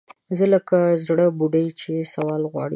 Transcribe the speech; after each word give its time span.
زه 0.37 0.45
لکه 0.53 0.77
زَړه 1.05 1.25
بوډۍ 1.39 1.67
چې 1.79 1.91
سوال 2.13 2.41
غواړي 2.51 2.69